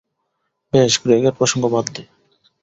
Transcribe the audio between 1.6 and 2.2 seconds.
বাদ দে।